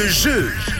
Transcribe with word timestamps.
le 0.00 0.08
jeu. 0.08 0.79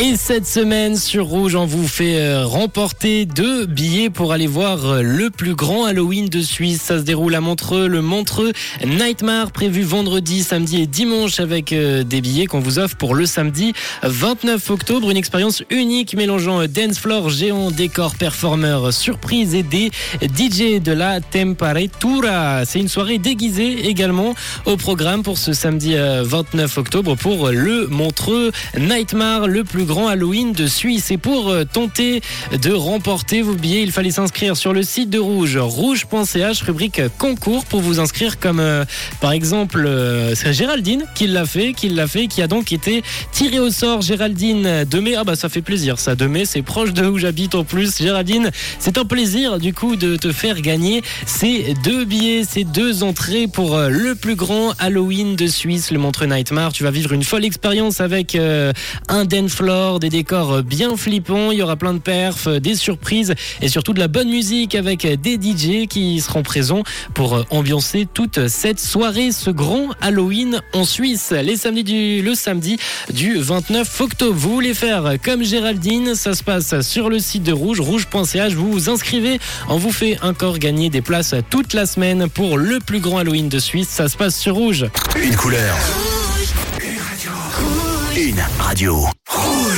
Et 0.00 0.14
cette 0.14 0.46
semaine 0.46 0.96
sur 0.96 1.26
Rouge, 1.26 1.56
on 1.56 1.66
vous 1.66 1.88
fait 1.88 2.20
euh, 2.20 2.46
remporter 2.46 3.26
deux 3.26 3.66
billets 3.66 4.10
pour 4.10 4.32
aller 4.32 4.46
voir 4.46 4.86
euh, 4.86 5.02
le 5.02 5.28
plus 5.28 5.56
grand 5.56 5.86
Halloween 5.86 6.28
de 6.28 6.40
Suisse. 6.40 6.82
Ça 6.82 6.98
se 6.98 7.02
déroule 7.02 7.34
à 7.34 7.40
Montreux, 7.40 7.88
le 7.88 8.00
Montreux 8.00 8.52
Nightmare, 8.86 9.50
prévu 9.50 9.82
vendredi, 9.82 10.44
samedi 10.44 10.82
et 10.82 10.86
dimanche 10.86 11.40
avec 11.40 11.72
euh, 11.72 12.04
des 12.04 12.20
billets 12.20 12.46
qu'on 12.46 12.60
vous 12.60 12.78
offre 12.78 12.94
pour 12.94 13.16
le 13.16 13.26
samedi 13.26 13.72
29 14.04 14.70
octobre. 14.70 15.10
Une 15.10 15.16
expérience 15.16 15.64
unique 15.68 16.14
mélangeant 16.14 16.64
dance 16.68 17.00
floor, 17.00 17.28
géant, 17.28 17.72
décor, 17.72 18.14
performeur, 18.14 18.92
surprise 18.92 19.56
et 19.56 19.64
des 19.64 19.90
DJ 20.22 20.80
de 20.80 20.92
la 20.92 21.20
Temperatura. 21.20 22.64
C'est 22.66 22.78
une 22.78 22.86
soirée 22.86 23.18
déguisée 23.18 23.88
également 23.88 24.36
au 24.64 24.76
programme 24.76 25.24
pour 25.24 25.38
ce 25.38 25.52
samedi 25.52 25.96
29 25.96 26.78
octobre 26.78 27.16
pour 27.16 27.48
le 27.48 27.88
Montreux 27.88 28.52
Nightmare, 28.78 29.48
le 29.48 29.64
plus 29.64 29.87
grand 29.88 30.06
Halloween 30.06 30.52
de 30.52 30.68
Suisse. 30.68 31.10
Et 31.10 31.16
pour 31.16 31.48
euh, 31.48 31.64
tenter 31.64 32.20
de 32.62 32.72
remporter 32.72 33.42
vos 33.42 33.54
billets, 33.54 33.82
il 33.82 33.90
fallait 33.90 34.12
s'inscrire 34.12 34.56
sur 34.56 34.72
le 34.72 34.82
site 34.84 35.10
de 35.10 35.18
Rouge, 35.18 35.56
rouge.ch, 35.56 36.62
rubrique 36.62 37.00
concours 37.18 37.64
pour 37.64 37.80
vous 37.80 37.98
inscrire 37.98 38.38
comme 38.38 38.60
euh, 38.60 38.84
par 39.20 39.32
exemple 39.32 39.84
euh, 39.86 40.34
c'est 40.34 40.52
Géraldine 40.52 41.04
qui 41.14 41.26
l'a 41.26 41.46
fait, 41.46 41.72
qui 41.72 41.88
l'a 41.88 42.06
fait, 42.06 42.26
qui 42.26 42.42
a 42.42 42.46
donc 42.46 42.70
été 42.70 43.02
tiré 43.32 43.58
au 43.58 43.70
sort. 43.70 44.02
Géraldine 44.02 44.84
Demey, 44.84 45.14
ah 45.16 45.24
bah 45.24 45.34
ça 45.34 45.48
fait 45.48 45.62
plaisir 45.62 45.98
ça. 45.98 46.14
Demey, 46.14 46.44
c'est 46.44 46.62
proche 46.62 46.92
de 46.92 47.06
où 47.06 47.16
j'habite 47.18 47.54
en 47.54 47.64
plus. 47.64 47.96
Géraldine, 47.98 48.50
c'est 48.78 48.98
un 48.98 49.06
plaisir 49.06 49.58
du 49.58 49.72
coup 49.72 49.96
de 49.96 50.16
te 50.16 50.32
faire 50.32 50.60
gagner 50.60 51.02
ces 51.26 51.74
deux 51.82 52.04
billets, 52.04 52.44
ces 52.44 52.64
deux 52.64 53.02
entrées 53.02 53.48
pour 53.48 53.78
le 53.78 54.14
plus 54.14 54.34
grand 54.34 54.74
Halloween 54.78 55.34
de 55.34 55.46
Suisse, 55.46 55.90
le 55.90 55.98
Montreux 55.98 56.26
Nightmare. 56.26 56.74
Tu 56.74 56.84
vas 56.84 56.90
vivre 56.90 57.12
une 57.14 57.24
folle 57.24 57.46
expérience 57.46 58.02
avec 58.02 58.36
un 58.36 59.24
den 59.24 59.48
des 60.00 60.08
décors 60.08 60.62
bien 60.62 60.96
flippants, 60.96 61.50
il 61.52 61.58
y 61.58 61.62
aura 61.62 61.76
plein 61.76 61.94
de 61.94 61.98
perfs, 61.98 62.48
des 62.48 62.74
surprises 62.74 63.34
et 63.62 63.68
surtout 63.68 63.92
de 63.92 64.00
la 64.00 64.08
bonne 64.08 64.28
musique 64.28 64.74
avec 64.74 65.06
des 65.06 65.34
DJ 65.34 65.86
qui 65.88 66.20
seront 66.20 66.42
présents 66.42 66.82
pour 67.14 67.44
ambiancer 67.50 68.06
toute 68.12 68.48
cette 68.48 68.80
soirée, 68.80 69.30
ce 69.32 69.50
grand 69.50 69.90
Halloween 70.00 70.60
en 70.72 70.84
Suisse, 70.84 71.30
les 71.30 71.56
samedis 71.56 71.84
du, 71.84 72.22
le 72.22 72.34
samedi 72.34 72.78
du 73.12 73.38
29 73.38 74.00
octobre. 74.00 74.34
Vous 74.36 74.54
voulez 74.54 74.74
faire 74.74 75.14
comme 75.22 75.44
Géraldine, 75.44 76.14
ça 76.14 76.34
se 76.34 76.42
passe 76.42 76.80
sur 76.80 77.08
le 77.08 77.18
site 77.18 77.42
de 77.42 77.52
Rouge, 77.52 77.80
rouge.ch, 77.80 78.52
vous 78.54 78.72
vous 78.72 78.90
inscrivez, 78.90 79.38
on 79.68 79.78
vous 79.78 79.92
fait 79.92 80.18
encore 80.22 80.58
gagner 80.58 80.90
des 80.90 81.02
places 81.02 81.34
toute 81.50 81.72
la 81.72 81.86
semaine 81.86 82.28
pour 82.28 82.58
le 82.58 82.78
plus 82.80 83.00
grand 83.00 83.18
Halloween 83.18 83.48
de 83.48 83.58
Suisse, 83.58 83.88
ça 83.88 84.08
se 84.08 84.16
passe 84.16 84.36
sur 84.36 84.54
Rouge. 84.54 84.86
Une 85.16 85.36
couleur. 85.36 85.76
Une 88.16 88.42
radio. 88.58 89.17
Rouge. 89.44 89.68